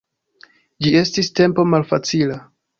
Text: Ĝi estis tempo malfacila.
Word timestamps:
Ĝi 0.85 0.95
estis 1.03 1.31
tempo 1.43 1.69
malfacila. 1.77 2.43